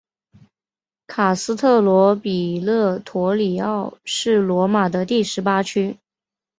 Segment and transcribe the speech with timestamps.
[1.05, 5.99] 卡斯特罗比勒陀里奥是罗马的第十八区。